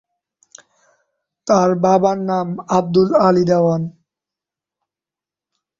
[1.47, 3.81] তার বাবার নাম আবদুল আলী দেওয়ান।